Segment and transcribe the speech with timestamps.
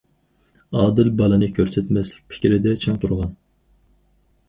[0.79, 3.41] ئادىل بالىنى كۆرسەتمەسلىك پىكرىدە چىڭ تۇرغان.